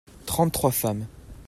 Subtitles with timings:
[0.25, 1.05] trente trois femmes.